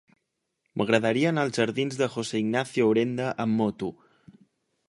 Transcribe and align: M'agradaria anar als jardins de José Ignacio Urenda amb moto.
M'agradaria 0.81 1.27
anar 1.33 1.43
als 1.47 1.59
jardins 1.61 1.99
de 2.01 2.09
José 2.15 2.41
Ignacio 2.47 2.91
Urenda 2.95 3.29
amb 3.45 3.63
moto. 3.63 3.95